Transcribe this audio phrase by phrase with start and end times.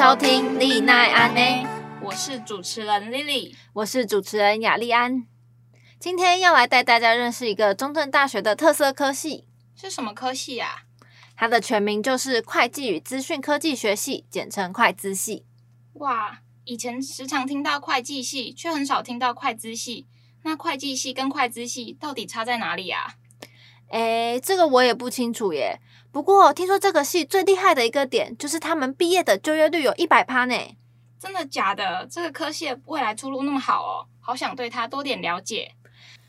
[0.00, 1.62] 收听丽奈安内，
[2.00, 5.26] 我是主持人 Lily，我是主持人雅丽安。
[5.98, 10.84] 今天要来带大家认识一个中正大学的特色科系，是什么科系呀？
[11.36, 15.44] 它的全名就是会计与资讯科技学系，简称会资系。
[15.92, 20.06] 哇，以前时常听到会计系，却很少听到会资系。
[20.44, 23.16] 那会计系跟会资系到底差在哪里呀？
[23.90, 25.78] 诶，这个我也不清楚耶。
[26.12, 30.54] 不过听说这个系最厉害的一个点，就是他们毕业的就业率有一百趴呢。
[31.18, 32.06] 真的假的？
[32.10, 35.72] 这个科系未来出路那么好哦，好想对它多点了解。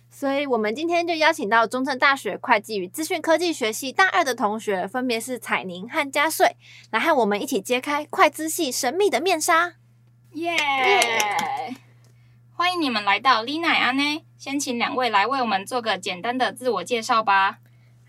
[0.10, 6.58] 所以我们今天就邀请到中正大学会计与资讯科技学系大二的同学，分别是彩宁和嘉穗，
[6.92, 9.76] 来和我们一起揭开会资系神秘的面纱。
[10.34, 11.76] 耶！Yeah!
[12.54, 17.58] 欢迎你们来到莉奈安呢，先请两位来为我们做个简单的自我介绍吧。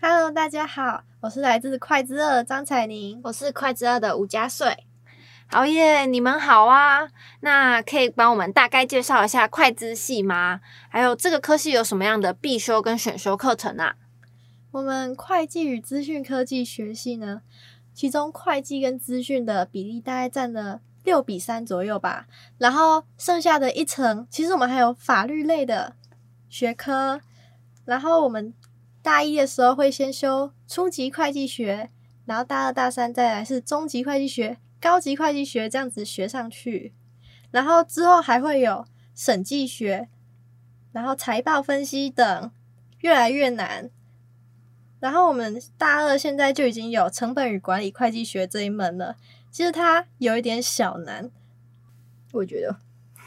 [0.05, 1.05] Hello，大家好。
[1.21, 4.85] 我是来自快资二的张彩宁，我是快资二的吴佳穗。
[5.49, 7.07] 好耶，你们好啊！
[7.39, 10.59] 那可以帮我们大概介绍一下会资系吗？
[10.89, 13.95] 还有这个科系有什么样的必修跟选修课程啊？
[14.71, 17.41] 我们会计与资讯科技学系呢，
[17.93, 22.27] 其中会计跟资讯的比例大概占了六比三左右吧。
[22.57, 25.95] 然后剩下的一层，其实我们还有法律类的
[26.49, 27.21] 学科。
[27.85, 28.53] 然后我们。
[29.03, 31.89] 大一的时候会先修初级会计学，
[32.25, 36.93] 然后大二大三再来是中级会计学、高级会计学这样子学上去，
[37.51, 40.07] 然后之后还会有审计学，
[40.93, 42.51] 然后财报分析等，
[42.99, 43.89] 越来越难。
[45.01, 49.17] 然后我们大二现在就已经有成本与管理会计学这一门了，
[49.51, 51.29] 其实它有一点小难，
[52.31, 52.77] 我觉得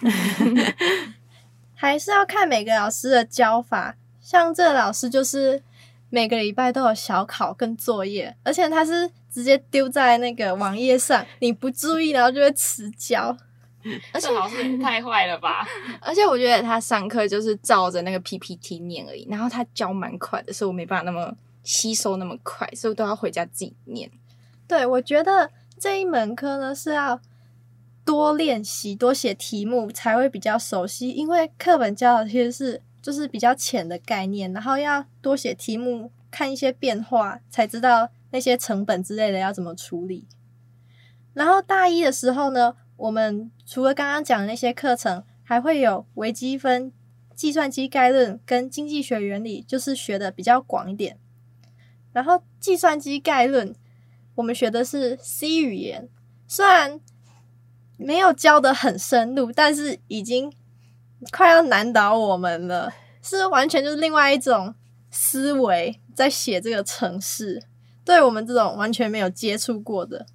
[1.76, 3.98] 还是要看每个老师的教法。
[4.26, 5.62] 像这个老师就是
[6.10, 13.36] 每个礼拜都有小考跟作业，而且他是直接丢在那个网页上，你不注意然后就会迟交。
[14.12, 15.65] 而且老师也太坏了吧！
[16.03, 21.32] 而且我觉得他上课就是照着那个 PPT 念而已，然后他教蛮快的，所以我没办法那么
[21.62, 24.10] 吸收那么快，所以我都要回家自己念。
[24.66, 27.20] 对，我觉得这一门课呢是要
[28.04, 32.82] 多练习、多写题目才会比较熟悉，因为课本教的其实是。
[33.06, 40.26] 就是比较浅的概念，然后要多写题目，看一些变化，才知道那些成本之类的要怎么处理。
[41.32, 46.92] 然后大一的时候呢，我们除了刚刚讲的那些课程，还会有微积分、
[47.32, 51.16] 计算机概论跟经济学原理，就是学的比较广一点。
[52.12, 53.72] 然后计算机概论，
[54.34, 56.08] 我们学的是 C 语言，
[56.48, 57.00] 虽然
[57.96, 60.52] 没有教得很深入，但是已经。
[61.32, 64.75] 快要难倒我们了，是完全就是另外一种
[65.10, 67.62] 思维在写这个程式，
[68.04, 70.27] 对我们这种完全没有接触过的，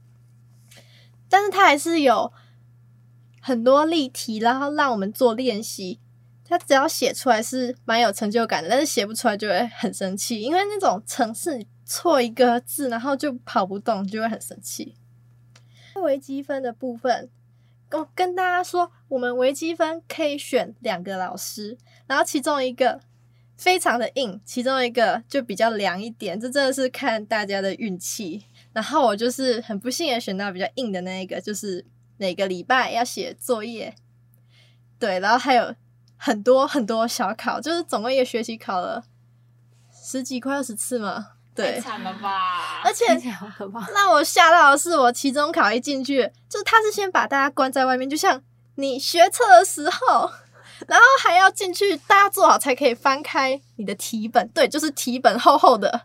[1.29, 2.33] 但是它还是有
[3.39, 5.99] 很多例题，然后让我们做练习。
[6.43, 14.95] 它只要写出来是蛮有成就感的，但是写不出来就会很生气，因为那种程式错一个字，然后就跑不动，就会很生气。
[16.03, 17.29] 微积分的部分。
[17.91, 21.77] 跟跟大家说，我们微积分可以选两个老师，
[22.07, 23.01] 然后其中一个
[23.57, 28.45] 非常的硬，其中一个就比较凉一点，这真的是看大家的运气。
[28.71, 31.85] 然后我就是很不幸的选到比较硬的那一个，就是
[32.15, 33.93] 每个礼拜要写作业，
[34.97, 35.75] 对，然后还有
[36.15, 39.03] 很多很多小考，就是总共一个学期考了
[39.91, 41.31] 十几快二十次嘛。
[41.53, 42.81] 对，太惨了吧！
[42.83, 43.05] 而且
[43.93, 48.41] 让我吓到的是，我期中考一进去，就是他是先把大家关在外面，就像
[48.75, 50.31] 你学测的时候，
[50.87, 54.47] 然后还要进去，大家做好才可以翻开你的题本。
[54.49, 56.03] 对，就是题本厚厚的，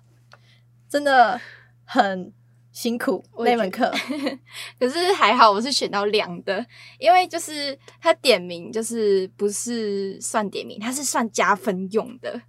[0.91, 1.41] 真的
[1.85, 2.33] 很
[2.73, 3.91] 辛苦那门课。
[4.81, 6.67] 可是还好，我是选到凉的，
[6.99, 12.43] 因为就是他点名，就是不是算点名，他是算加分用的。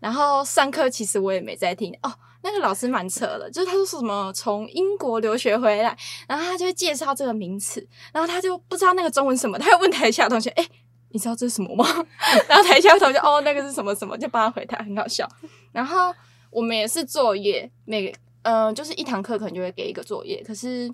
[0.00, 2.12] 然后上课其实我也没在听哦。
[2.42, 5.96] 那个老师蛮扯的，就是他说什么从英国留学回来，
[6.26, 10.68] 然后他就会介绍这个名词，然后他就不知道那个中文什么，他又问台下同学，诶，
[11.10, 11.84] 你知道这是什么吗？
[12.48, 15.28] 然后台下同学，哦，那个是什么什么，就帮他回答，很好笑。
[15.70, 16.12] 然后
[16.50, 20.92] 我们也是作业，每个呃，就是一堂课可能就会给一个作业，可是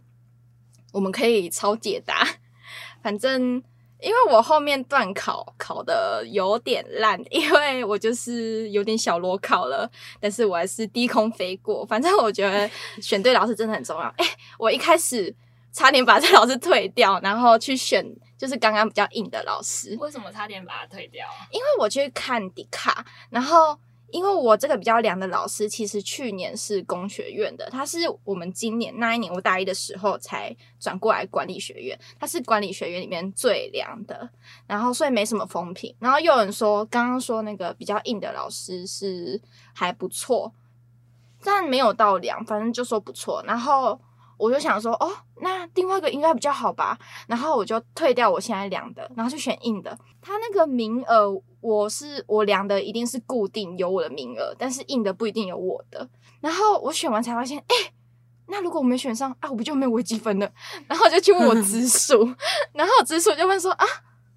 [0.92, 2.26] 我们可以抄解答，
[3.02, 3.62] 反正。
[4.00, 9.90] 因为我后面段考考的有点烂，因为我就是有点小裸考了，
[10.20, 11.84] 但是我还是低空飞过。
[11.84, 12.70] 反正我觉得
[13.02, 14.06] 选对老师真的很重要。
[14.18, 14.24] 诶，
[14.58, 15.34] 我一开始
[15.72, 18.06] 差点把这老师退掉，然后去选
[18.36, 19.96] 就是刚刚比较硬的老师。
[20.00, 21.26] 为什么差点把他退掉？
[21.50, 23.78] 因为我去看迪卡，然后
[24.10, 34.31] 因为我这个比较凉的老师，其实去年是工学院的，他是我们今年那一年我大一的时候才转过来管理学院，他是管理学院里面最凉的，
[34.66, 35.94] 然后所以没什么风评。
[35.99, 39.38] 然后又有人说，刚刚说那个比较硬的老师是
[39.75, 40.50] 还不错，
[41.44, 43.44] 但没有到凉，反正就说不错。
[43.46, 44.00] 然后
[44.38, 45.12] 我就想说，哦，
[45.43, 49.99] 那另外一个应该比较好吧，然后我就退掉我现在凉的，然后就选硬的。
[50.22, 51.43] 他那个名额。
[51.60, 56.08] 我是我量的一定是固定有我的名额，但是硬的不一定有我的。
[56.40, 57.93] 然后我选完才发现，哎、欸，
[58.46, 60.50] 那如果我没选上啊，我不就没有微积分了？
[60.87, 62.32] 然后我就去问我直 属，
[62.72, 63.84] 然后直属就问说啊，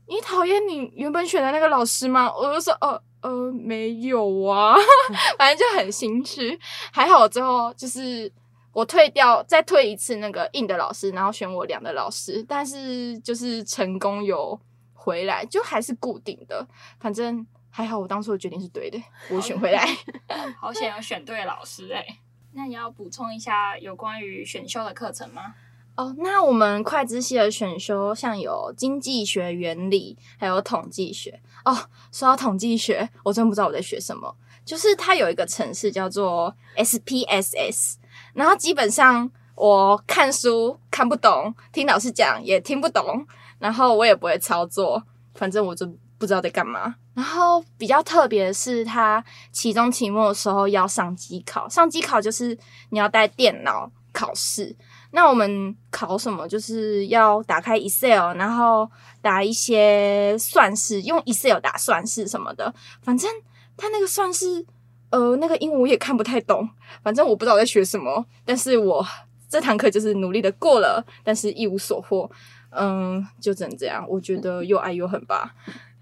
[0.08, 2.34] 你讨厌你原本选的那个老师吗？
[2.36, 4.76] 我就说，呃呃，没有啊，
[5.38, 6.60] 反正就很心虚。
[6.92, 8.32] 还好最后就是
[8.74, 14.60] 我退掉，再退一次那个硬的老师，然后选我量的老师，但是就是成功有。
[15.04, 16.64] 回来就还是固定的，
[17.00, 19.02] 反正还好，我当初的决定是对的，
[19.32, 19.84] 我选回来。
[20.62, 22.18] 好险有选对老师哎、欸。
[22.52, 25.56] 那你要补充一下有关于选修的课程吗？
[25.96, 31.42] 哦，那我们会计系的选修像有经济学原理，还有统计学。
[31.66, 31.76] 哦，
[32.12, 34.36] 说到统计学，我真不知道我在学什么。
[34.64, 37.96] 就是它有一个程式叫做 SPSS，
[38.36, 43.26] 然后基本上我看书看不懂，听老师讲也听不懂。
[43.62, 45.02] 然后我也不会操作，
[45.36, 45.86] 反正我就
[46.18, 46.96] 不知道在干嘛。
[47.14, 52.58] 然后比较特别的是，他期中、期末的时候要上机考，上机考就是
[52.90, 54.76] 你要带电脑考试。
[55.12, 56.48] 那我们考什么？
[56.48, 58.90] 就是要打开 Excel，然后
[59.22, 62.74] 打一些算式，用 Excel 打算式什么的。
[63.04, 63.30] 反正
[63.76, 64.66] 他那个算式，
[65.10, 66.68] 呃，那个英文我也看不太懂。
[67.04, 69.06] 反正我不知道在学什么，但是我
[69.50, 72.32] 这堂课就是努力的过了，但是一无所获。
[72.72, 74.06] 嗯，就只能这样。
[74.10, 75.56] 我觉得又爱又恨吧。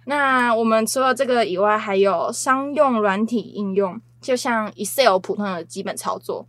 [0.06, 6.48] 那我们除了这个以外，还有商用软体应用，就像 Excel 普通的基本操作，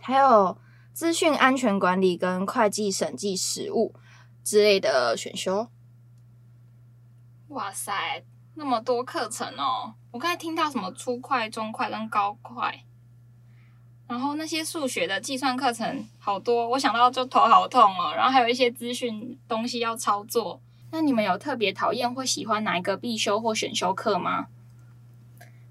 [0.00, 0.58] 还有
[0.92, 3.94] 资讯安全管理跟会计审计实务
[4.44, 5.68] 之类的选修。
[7.48, 8.24] 哇塞，
[8.54, 9.94] 那么多课程哦！
[10.10, 12.82] 我刚才听到什么初会、中会跟高会。
[14.08, 18.12] 然后那些数学的计算课程好多，我想到就头好痛哦。
[18.14, 20.60] 然后还有一些资讯东西要操作。
[20.92, 24.46] 那你们有特别讨厌或喜欢哪一个必修或选修课吗？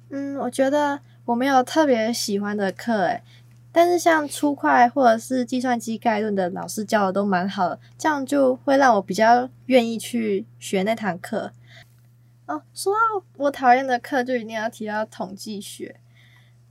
[0.10, 3.24] 嗯，我觉得我没有特别喜欢的课诶，
[3.72, 11.54] 但是像初会或者是计算机概论的老师教的都蛮好的，这样就会让我比较愿意去学那堂课。
[12.48, 15.96] 哦，说到我讨厌的课，就一定要提到统计学，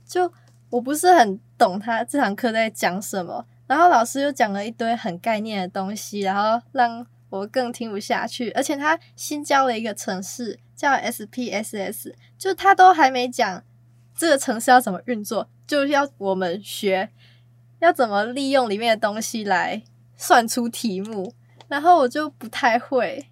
[0.05, 0.31] 就。
[0.71, 8.51] 我不是很懂他这堂课在讲什么，然后老师又讲了一堆很概念的东西，然后让我更听不下去。
[8.51, 13.63] 而且他新教了一个程式叫 SPSS，就他都还没讲
[14.15, 17.09] 这个程式要怎么运作，就要我们学
[17.79, 19.83] 要怎么利用里面的东西来
[20.15, 21.33] 算出题目，
[21.67, 23.27] 然后我就不太会。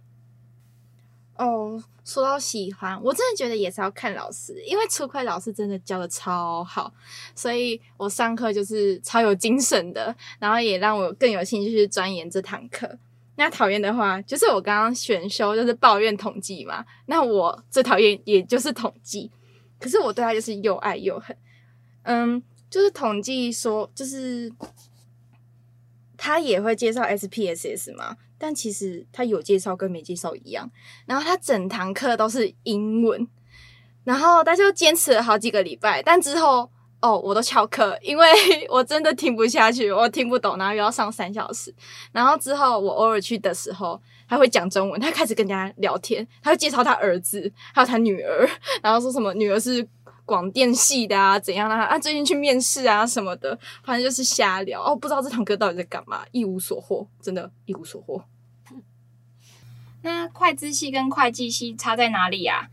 [1.37, 1.83] 哦。
[2.05, 6.93] 说到喜欢，我真的觉得也是要看老师，因为初会老师真的教的超好，
[7.33, 12.97] 所以我上课就是超有精神的，然后也让我更有兴趣去钻研这堂课。
[13.37, 19.31] 那讨厌的话，就是我刚刚选修就是抱怨统计嘛，那我最讨厌也就是统计，
[19.79, 21.33] 可是我对他就是又爱又恨。
[22.01, 24.51] 嗯，就是统计说就是。
[26.23, 28.15] 他也会介绍 SPSS 吗？
[28.37, 30.71] 但其实他有介绍跟没介绍一样。
[31.05, 33.27] 然后他整堂课都是英文，
[34.05, 36.01] 然后他就坚持了好几个礼拜。
[36.01, 38.25] 但之后哦，我都翘课，因为
[38.71, 41.75] 我真的听不下去，我听不懂，然后又要上三小时。
[42.13, 48.49] 然后之后我偶尔去的时候，他会讲中文，他开始跟人家聊天，他会介绍他儿子还有他女儿，
[48.81, 49.85] 然后说什么女儿是。
[50.25, 51.83] 广电系的啊，怎样啊？
[51.83, 54.95] 啊，最近去面试啊什么的，反正就是瞎聊哦。
[54.95, 58.23] 不知道这堂课到底在干嘛，一无所获，真的，一无所获。
[60.01, 62.69] 那会计系跟会计系差在哪里呀？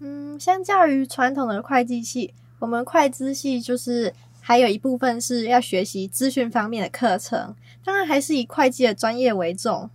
[0.00, 9.90] 嗯，相较于传统的会计系，我们会计系就是还有一部分是要学习资讯方面的课程，当然还是以会计的专业为重。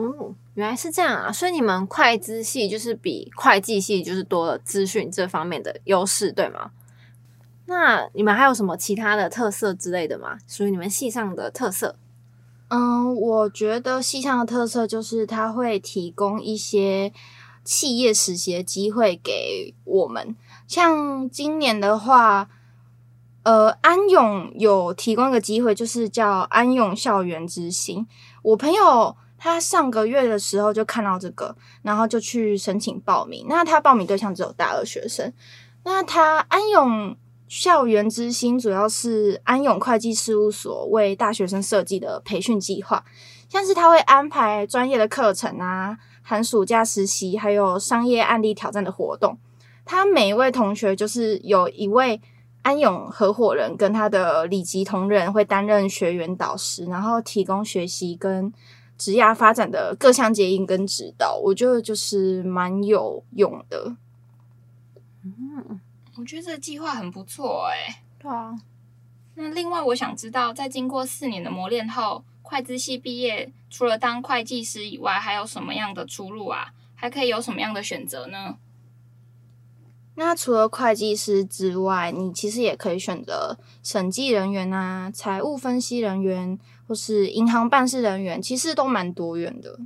[0.00, 0.34] 嗯。
[0.54, 6.72] 原来是这样啊，所以你们会计系就是比会计系就是多了资讯这方面的优势，对吗？
[7.66, 10.38] 那你们还有什么其他的特色之类的吗？
[10.46, 11.96] 属于你们系上的特色？
[12.68, 17.12] 嗯，我觉得系上的特色就是它会提供一些
[17.64, 20.36] 企业实习的机会给我们。
[20.66, 22.50] 像今年的话，
[23.44, 28.06] 呃，安永有提供一个机会，就是叫安永校园之星。
[28.42, 29.16] 我朋友。
[29.42, 33.46] 他上个月的时候就看到这个，然后就去申请报名。
[33.48, 35.32] 那他报名对象只有大二学生。
[35.82, 37.16] 那他安永
[37.48, 43.02] 校园之星主要是安永会计事务所为大学生设计的培训计划，
[43.48, 49.38] 像是他会安排专业的课程啊，寒暑假实习，还有商业案例挑战的活动。
[49.86, 52.20] 他每一位同学就是有一位
[52.62, 58.52] 安永合伙人跟他的理级同仁会担任学员导师，然后提供学习跟
[59.00, 61.40] 职业发展的各项接应跟指导。
[61.42, 63.96] 我觉得就是蛮有用的。
[65.24, 65.80] 嗯，
[66.16, 68.02] 我觉得这个计划很不错哎、欸。
[68.18, 68.54] 对啊。
[69.36, 76.74] 那另外，我想知道，在经过四年的磨练后，会计系毕业除了当会计师以外，还有什么样的出路啊？
[76.94, 78.56] 还可以有什么样的选择呢？
[80.16, 86.58] 那除了会计师之外，你其实也可以选择审计人员啊、财务分析人员，
[86.90, 89.78] 或是银行办事人员，其实都蛮多元的。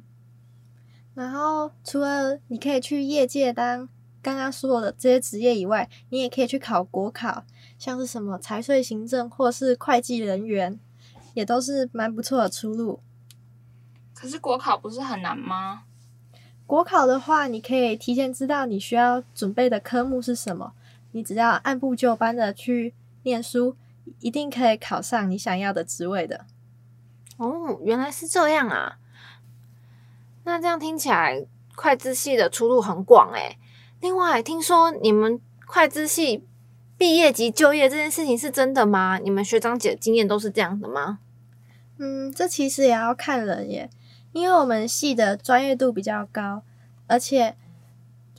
[1.12, 3.86] 然后，除了你可以去业界当
[4.22, 7.44] 刚刚说的这些职业以外，你也可以去考国考，
[7.78, 10.80] 像是什么财税行政或是会计人员，
[11.34, 13.00] 也都是蛮不错的出路。
[14.14, 15.82] 可是国考不是很难吗？
[16.66, 20.72] 国考的话，你可以提前知道你需要准备的科目是什么，
[21.12, 22.94] 你只要按部就班的去
[23.24, 23.76] 念书，
[24.20, 26.46] 一定可以考上你想要的职位的。
[27.36, 28.98] 哦，原来是这样啊！
[30.44, 33.58] 那这样听起来，会计系的出路很广诶。
[34.00, 36.46] 另外，听说你们会计系
[36.96, 39.18] 毕业即就业这件事情是真的吗？
[39.18, 41.18] 你们学长姐的经验都是这样的吗？
[41.98, 43.90] 嗯，这其实也要看人耶。
[44.32, 46.62] 因为我们系的专业度比较高，
[47.06, 47.56] 而且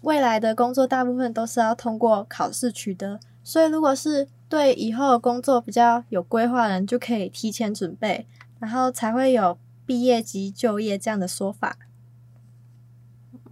[0.01, 8.27] 未来的工作大部分都是要通过考试取得，所以如果是对以后的工作比较有规划的人，就可以提前准备，
[8.59, 11.77] 然后才会有毕业即就业这样的说法。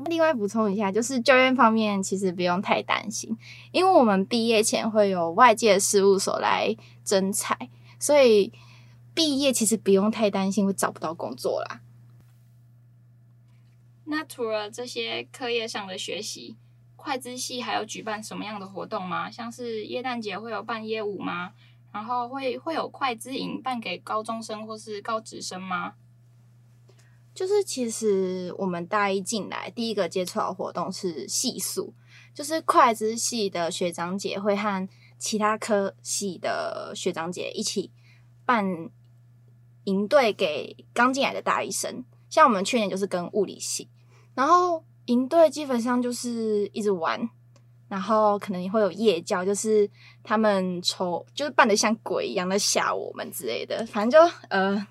[0.05, 3.37] 另外补充一下，就是就业方面其实不用太担心，
[3.71, 8.51] 因为我们毕业前会有外界事务所来征才，所以
[9.13, 11.81] 毕业其实不用太担心会找不到工作啦。
[14.05, 16.57] 那除了这些课业上的学习，
[16.97, 19.31] 会计系还有举办什么样的活动吗？
[19.31, 21.53] 像是耶诞节会有办耶舞吗？
[21.93, 25.93] 然后会会有会计营办给高中生或是高职生吗？
[27.33, 31.93] 就是其实我们大一进来第一个接触的活动是系宿，
[32.33, 37.91] 就是会计系的学长姐会和其他科系的学长姐一起
[38.45, 38.89] 办
[39.85, 42.03] 营队给刚进来的大一生。
[42.29, 43.89] 像我们去年就是跟物理系，
[44.33, 47.29] 然后营队基本上就是一直玩，
[47.93, 49.87] 然后可能也会有夜教，就是
[50.23, 54.87] 他们抽，就是扮的像鬼一样的吓我们之类的，反正就呃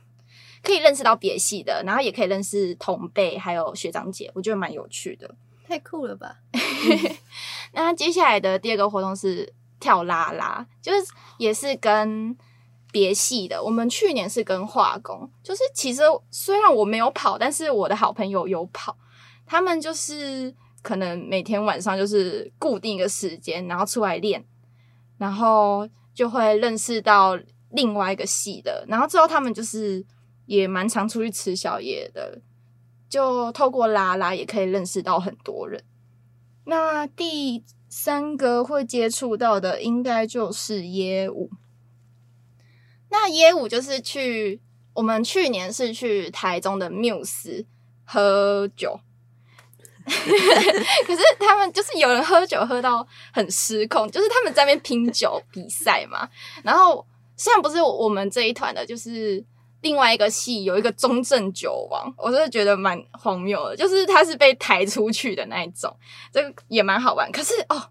[0.62, 5.34] 可以认识到别系的，然后也可以认识同辈还有学长姐，我觉得蛮有趣的，
[5.66, 6.36] 太酷了吧！
[7.74, 12.36] 那接下来的第二个活动是跳拉拉，就是也是跟。
[12.92, 18.94] 别系的，我们去年是跟化工，就是其实虽然我没有跑，但是我的好朋友有跑，
[19.46, 24.44] 他们就是可能每天晚上就是固定一个时间，然后出来练，
[25.16, 27.38] 然后就会认识到
[27.70, 30.04] 另外一个系的，然后之后他们就是
[30.46, 32.40] 也蛮常出去吃宵夜的，
[33.08, 35.82] 就透过拉拉也可以认识到很多人。
[36.64, 41.50] 那第三个会接触到的应该就是耶舞。
[43.10, 44.60] 那耶舞就是去，
[44.94, 47.66] 我们去年是去台中的缪斯
[48.04, 49.00] 喝酒，
[51.06, 56.28] 可是他们就是有人喝酒喝到很失控，就是他们在那边拼酒比赛嘛。
[56.62, 57.04] 然后
[57.36, 59.44] 虽然不是我们这一团的，就是
[59.80, 65.94] 另外一个系有一个中正酒王，我真的觉得蛮荒谬的，就是他是被抬出去的那一种，
[66.32, 67.30] 这个也蛮好玩。
[67.32, 67.82] 可是哦，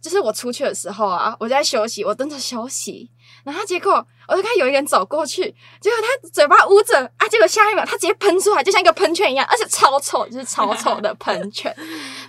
[0.00, 3.10] 就是我出去的时候啊，我在休息，我蹲着休息。
[3.44, 5.42] 然后结果，我就看有一个人走过去，
[5.80, 11.74] 结果他嘴巴捂着啊，结果下一秒他直接喷出来，就像一个喷泉一样，而且超臭，就是超臭的喷 泉，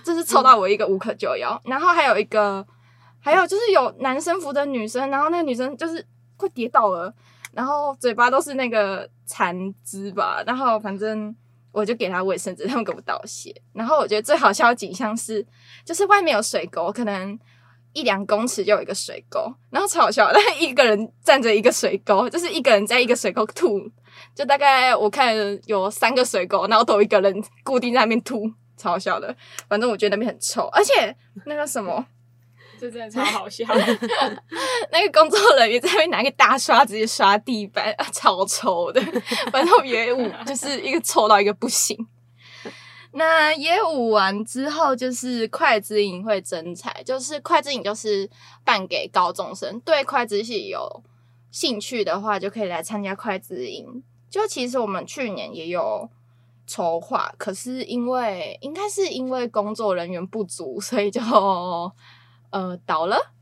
[0.04, 1.60] 就是臭到我一个无可救药。
[1.64, 2.64] 然后还有一个，
[3.20, 6.04] 还有就是有男生扶着女生，然后那个女生就是
[6.36, 7.12] 快跌倒了，
[7.52, 11.34] 然后嘴巴都是那个残汁吧，然后反正
[11.72, 13.52] 我就给他卫生纸，他们给我道谢。
[13.72, 15.44] 然后我觉得最好笑的景象是，
[15.84, 17.36] 就是外面有水沟，可能。
[17.98, 23.80] 一两公尺就有一个水沟，然后超好笑，但一个人站着一个水沟，就是一个人在一个水沟吐，
[24.36, 25.34] 就大概我看
[25.66, 29.34] 有三个水沟，然后都有一个人固定在那边吐，超好笑的。
[29.68, 32.06] 反正我觉得那边很臭，而且那个什么，
[32.78, 33.64] 这真的超好笑。
[34.92, 39.00] 那个工作人员在那边拿个大刷子直接刷地板，啊，超臭的。
[39.50, 41.96] 反正我野舞就是一个臭到一个不行。
[43.12, 48.28] 那野舞完之后，就是快知营会征才，就是快知营就是
[48.64, 51.02] 办给高中生，对快知系有
[51.50, 54.02] 兴趣的话，就可以来参加快知营。
[54.28, 56.08] 就其实我们去年也有
[56.66, 61.20] 筹划，可是因为应该是因为工作人员不足，所以就
[62.50, 63.32] 呃倒了。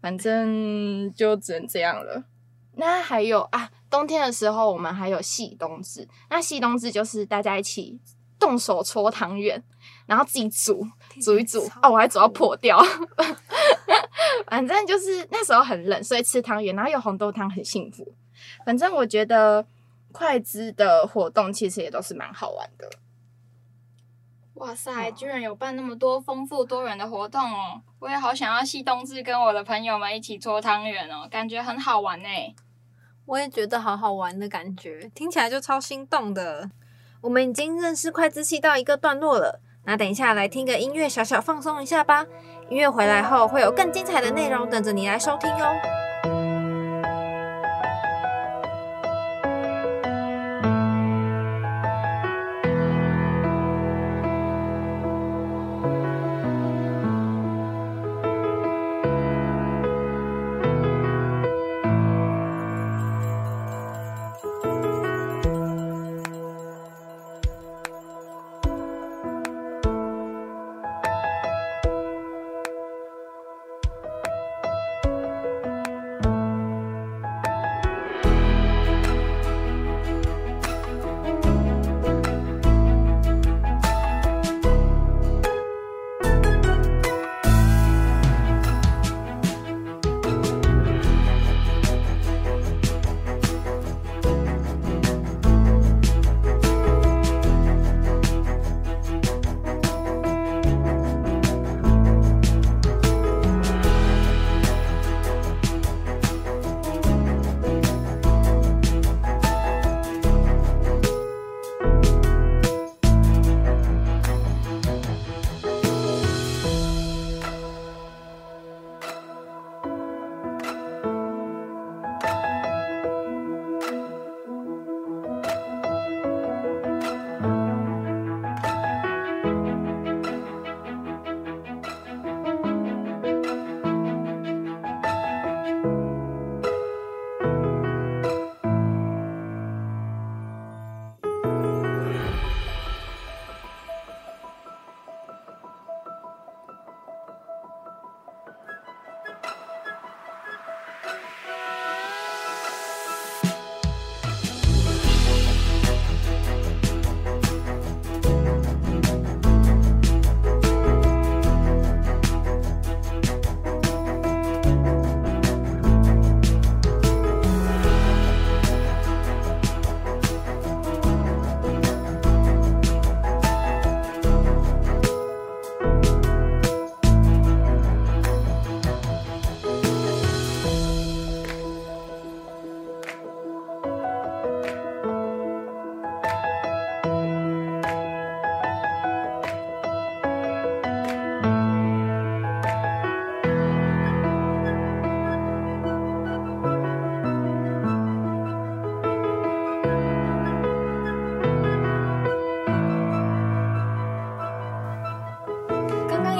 [0.00, 2.24] 反正就只能这样了。
[2.74, 6.06] 那还有啊，冬天的时候我们还有系冬至。
[6.28, 7.98] 那系冬至就是大家一起
[8.44, 9.62] 动手搓汤圆，
[10.06, 10.86] 然后自己煮
[11.22, 12.78] 煮一煮哦，我还煮到破掉。
[14.48, 18.14] 反正就是那时候很冷，所以吃汤圆，然后有红豆汤，很幸福。
[18.66, 19.66] 反正我觉得。
[20.16, 22.88] 快子的活动其实也都是蛮好玩的。
[24.54, 27.82] 哇塞，居然有办那么多丰富多元的活动哦！
[27.98, 32.28] 我也好想要系冬至跟我的朋友们一起搓汤圆哦，感觉很好玩呢。
[33.26, 36.70] 我也觉得好好玩的感觉，听起来就超心动的。
[37.24, 42.26] 我们已经认识快知系到一个段落了，那等一下来听个音乐，小小放松一下吧。
[42.68, 46.03] 音乐回来后会有更精彩的内容等着你来收听哦。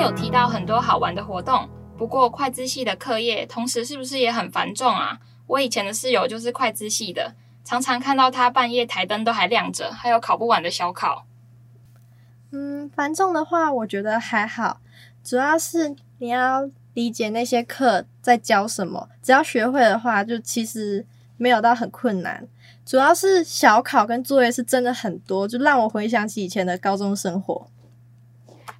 [0.04, 5.18] 有提到很多好玩的活动，不过快知系的课业同时是不是也很繁重啊？
[5.46, 11.24] 我以前的室友就是快知系的，常常看到他半夜台灯都还亮着，还有考不完的小考。
[12.50, 14.80] 嗯，繁重的话我觉得还好，
[15.22, 21.06] 主要是你要理解那些课在教什么，只要学会的话，就其实
[21.38, 22.46] 没有到很困难。
[22.84, 27.66] 主要是小考跟作业是真的很多，就让我回想起以前的高中生活。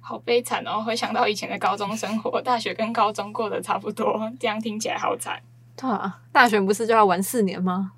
[0.07, 0.83] 好悲惨哦！
[0.85, 5.41] 回想到以前的高中生活，大学跟高中过得差不多，这样听起来好惨。
[5.75, 7.93] 对啊，大学不是就要玩四年吗？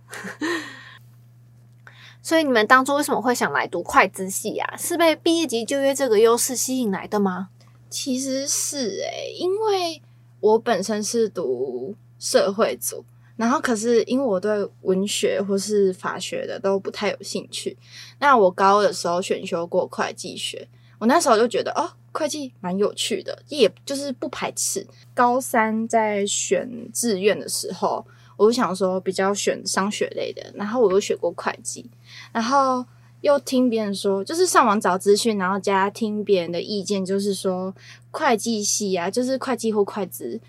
[2.24, 4.78] 所以你们当初为什么会想来读会计系啊？
[4.78, 7.50] 是被毕业级就业这个优势吸引来的吗？
[7.89, 10.02] 其实是诶、欸，因为
[10.39, 13.04] 我本身是读社会组，
[13.36, 17.78] 然后可是因为我对文学或是法学的都不太有兴趣，
[18.20, 20.70] 那我高二的时候选修过会计学。
[21.00, 24.86] 我那时候就觉得，哦，会计蛮有趣的，也就是不排斥。
[25.14, 28.06] 高三在选志愿的时候，
[28.38, 31.86] 我想说比较选商学类的，然后我又学过会计，
[32.32, 32.84] 然后
[33.22, 37.76] 又听别人说，就是上网找资讯，然后加听别人的意见，就是说
[38.12, 40.42] 会计系啊，就是会计或会计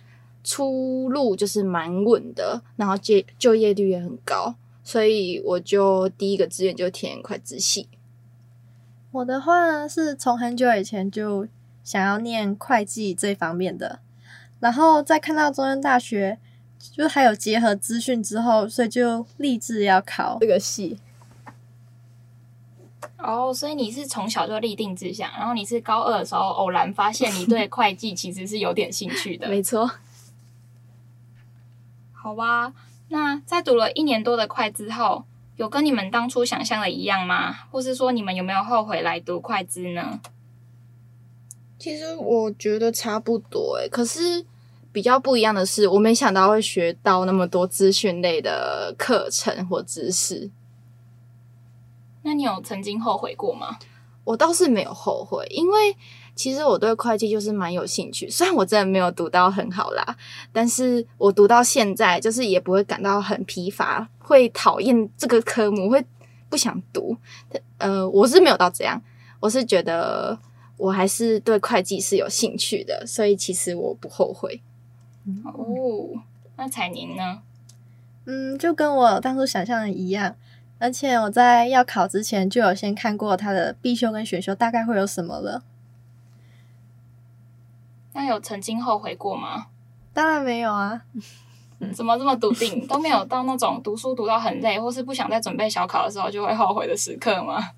[0.45, 7.89] 出路就是蛮稳的，然后就就业率也很高，所以我就第一个志愿就填会计系。
[9.11, 11.49] 我的话呢，是从很久以前就
[11.83, 14.01] 想要念会计这方面的，
[14.61, 16.38] 然后再看到中央大学
[16.79, 20.99] 就还有结合资讯之后，所以就立志要考这个系。
[23.16, 29.49] 哦，所以你是从小就立定志向，然后你是高二的时候偶然发现你对会计其实是有点兴趣的。
[29.51, 29.90] 没错。
[32.12, 32.75] 好吧，
[33.09, 35.25] 那在读了一年多的会计后，
[35.59, 37.53] 有跟你们当初想象的一样吗？
[37.71, 40.21] 或是说你们有没有后悔来读会计呢？
[41.79, 44.47] 其实我觉得差不多诶，可是
[44.92, 50.51] 比较不一样的是，我没想到会学到那么多资讯类的课程或知识。
[52.23, 53.79] 那你有曾经后悔过吗？
[54.25, 55.97] 我倒是没有后悔，因为
[56.38, 58.31] 其实我对会计就是蛮有兴趣。
[58.31, 60.16] 虽然我真的没有读到很好啦，
[60.53, 66.03] 但是我读到现在就是也不会感到很疲乏，会讨厌这个科目，会
[66.48, 67.16] 不想读。
[67.79, 69.03] 呃，我是没有到这样，
[69.40, 70.38] 我是觉得
[70.77, 74.62] 我还是对会计是有兴趣的，所以其实我不后悔。
[75.44, 76.22] 哦，
[76.57, 77.42] 那彩宁呢？
[78.27, 80.37] 嗯，就跟我当初想象的一样。
[80.79, 85.64] 而且我在要考之前就有先看过他的必修跟选修大概会有什么了。
[88.12, 89.66] 那有曾经后悔过吗？
[90.12, 91.03] 当然没有啊！
[91.94, 92.85] 怎么这么笃定？
[92.88, 97.71] 都没有到那种读书读到很累，或是不想再准备小考的时候就会后悔的时刻吗？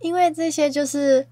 [0.00, 1.26] 因为这些就是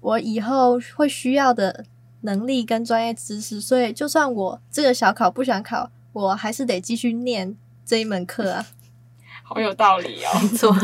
[0.00, 1.84] 我以后会需要的
[2.20, 7.56] 能力跟专业知识，所以就算我这个小考不想考，我还是得继续念。
[7.84, 8.64] 这一门课啊，
[9.44, 10.30] 好有道理哦。
[10.40, 10.74] 没错。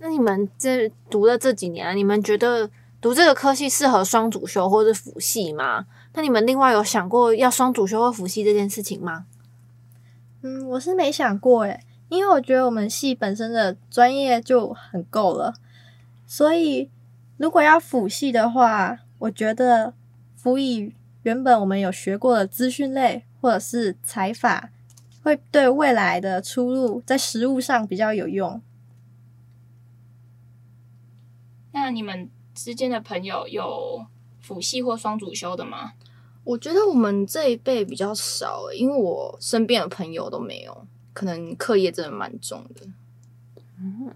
[0.00, 2.68] 那你们这读了这几年，你们觉得
[3.00, 5.86] 读这个科系适合双主修或是辅系吗？
[6.14, 9.26] 那你们另外有想过要双主修或辅系这件事情吗？
[10.42, 15.54] 嗯，我是没想过诶，因为我觉得我们系本身的专业就很够了，
[16.26, 16.90] 所以
[17.36, 19.94] 如果要辅系的话，我觉得
[20.36, 23.24] 辅以原本我们有学过的资讯类。
[23.42, 24.68] 或者是财法
[25.22, 28.60] 会对未来的出路在实务上比较有用。
[31.90, 34.06] 那你们之间的朋友有
[34.38, 35.94] 辅系或双主修的吗？
[36.44, 42.86] 我觉得我们这一辈比较少，因为我身边的朋友都没有，可能课业真的蛮重的。
[43.80, 44.14] 嗯，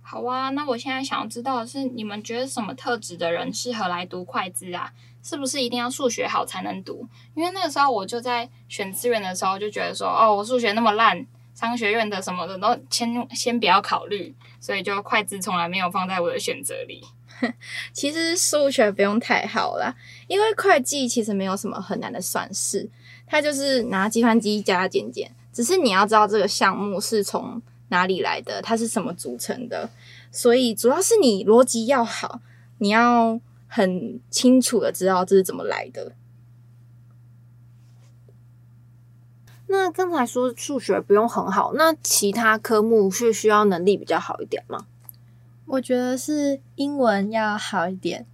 [0.00, 4.90] 好啊，那我现在想要知道的是，你们觉得什么特质的人适合来读会计啊？
[5.22, 7.06] 是不是一定要数学好才能读？
[7.34, 17.02] 因为那个时候我就在选资源的时候就觉得说，哦，我数学那么烂，商学院的什么的都先先不要考虑，所以就会计从来没有放在我的选择里。
[17.92, 19.92] 其实数学不用太好啦，
[20.28, 22.88] 因为会计其实没有什么很难的算式，
[23.26, 29.90] 它就是拿计算机加加减减，只是你要知道这个项目是从哪里来的，它是什么组成的，
[30.30, 32.40] 所以主要是你逻辑要好，
[32.78, 33.40] 你要。
[33.68, 36.12] 很清楚的知道这是怎么来的。
[39.68, 44.86] 那刚才说数学不用很好，那其他科目是需要能力比较好一点吗？
[45.66, 48.26] 我觉得是英文要好一点，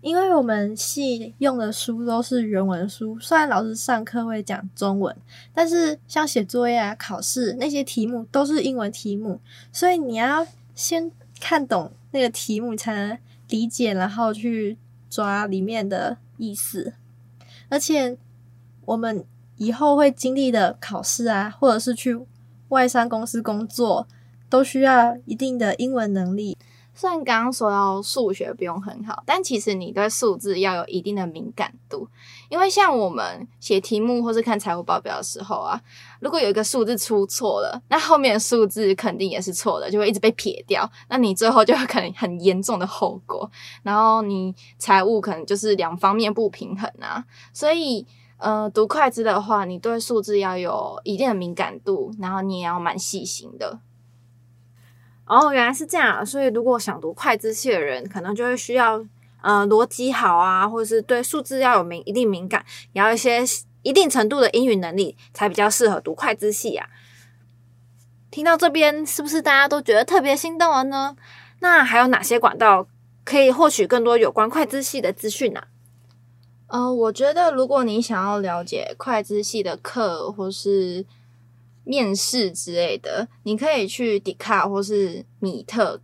[0.00, 5.16] 因为我们系用的书都是原文书，虽然老师上课会讲中文，
[5.54, 9.40] 但是像写作业啊、考试那些题目都是英文题目，
[9.72, 13.18] 所以你要先看懂那个题目才能。
[13.48, 14.78] 理解，然后去
[15.10, 16.94] 抓里面的意思，
[17.68, 18.16] 而且
[18.86, 19.26] 我们
[19.62, 22.18] 以后会经历的考试啊，或者是去
[22.70, 24.08] 外商公司工作，
[24.50, 26.58] 都需要一定的英文能力。
[26.94, 32.06] 虽然刚刚说到数学不用很好，但其实你对数字要有一定的敏感度，
[32.50, 35.80] 因为像我们写题目或是看财务报表的时候啊，
[36.20, 43.50] 如果有一个数字出错了，那后面的数字肯定也是错的，就会一直被撇掉，那你最后就可能很严重的后果，
[43.82, 47.24] 然后你财务可能就是两方面不平衡啊。
[47.54, 48.06] 所以，
[48.42, 53.78] 呃，读会计的话，你对数字要有一定的敏感度，然后你也要蛮细心的。
[55.26, 59.04] 哦，原来是这样，所以如果想读会计系的人，可能就会需要
[59.42, 63.42] 呃逻辑好啊，或者是对数字要有敏一定敏感，也要一些
[63.82, 66.88] 一定程度的英语能力，才比较适合读会计系啊。
[68.32, 71.16] 听到这边，是不是大家都觉得特别心动了呢？
[71.60, 72.88] 那还有哪些管道
[73.24, 75.62] 可以获取更多有关会计系的资讯呢？
[76.72, 81.04] 呃，我觉得如果你想要了解会计系的课或是
[81.84, 86.00] 面试之类的，你可以去迪卡或是米特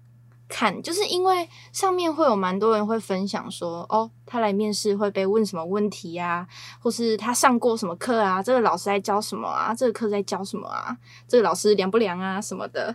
[0.47, 6.47] 看，就是因为上面会有蛮多人会分享说，哦，他来面试会被问什么问题呀，
[6.83, 10.95] 或是他上过什么课啊，这个老师在教什么啊，这个课在教什么啊，
[11.27, 12.95] 这个老师凉不凉啊什么的。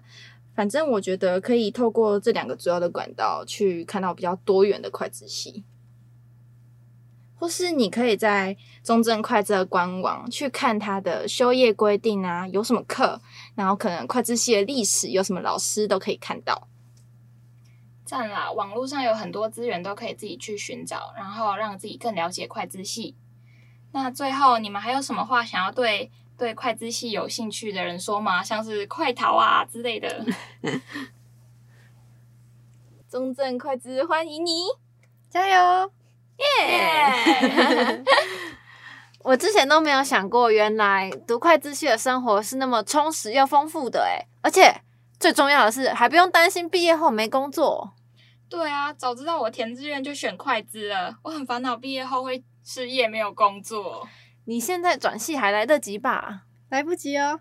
[0.55, 5.63] 反正我觉得可以透过这两个主要的管道去看到比较多元的会计系。
[7.36, 13.22] 或是你可以在中正会计的官网去看它的修业规定啊，有什么课，
[13.56, 16.67] 然后可能会计系的历史有什么老师都可以看到。
[18.06, 18.52] 赞啦！
[18.52, 23.15] 网络上有很多资源都可以自己去寻找，然后让自己更了解会计系。
[23.91, 28.43] 那最后你们还有什么话想要对对会计系有兴趣的人说吗？
[28.43, 30.26] 像是快逃啊之类的。
[33.10, 34.52] 中正会计欢迎你，
[35.30, 35.91] 加油！
[36.38, 38.04] 耶
[39.24, 44.82] 我之前都没有想过，原来读会计系的生活是那么充实又丰富的诶，而且
[45.19, 47.93] 最重要的是，还不用担心毕业后没工作。
[48.50, 54.08] 对啊，早知道我填志愿就选会计了，我很烦恼毕业后会失业没有工作。
[54.46, 56.41] 你现在转系还来得及吧？
[56.69, 57.39] 来不及哦。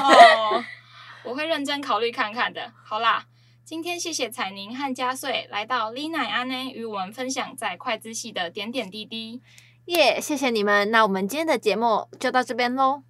[0.00, 0.64] 哦，
[1.24, 2.72] 我会认真考虑看看的。
[2.82, 3.26] 好啦。
[3.64, 9.40] 今天谢谢彩宁和嘉穗来到哩奈安内与我们分享在会计系的点点滴滴。
[9.86, 10.90] 耶，yeah, 谢谢你们。
[10.90, 13.02] 那我们今天的节目就到这边喽。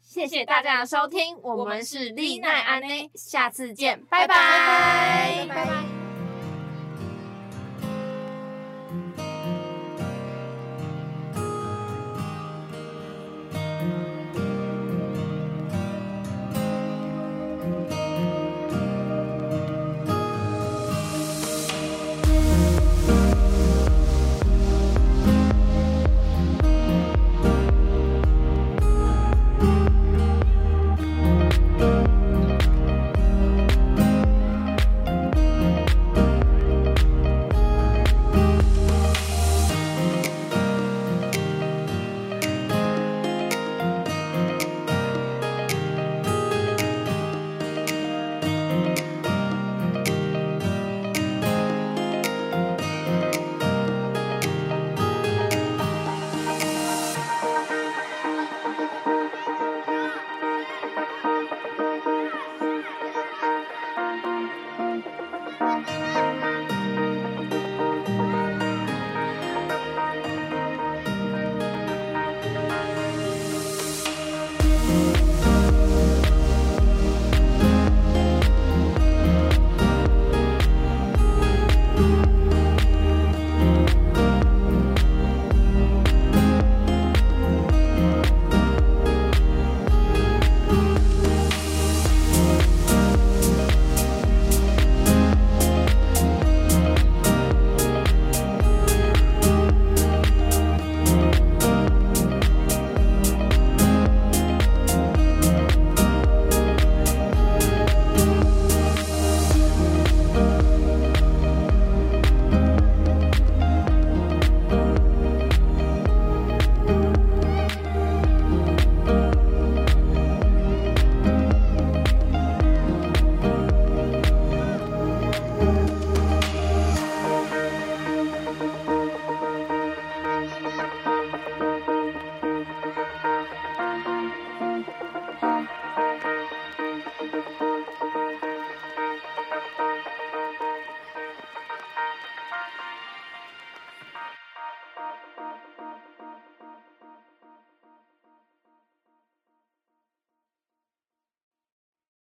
[0.00, 5.54] 谢谢大家的收听，我们是丽奈安内，下次见，拜拜，拜拜。
[5.54, 6.05] 拜拜。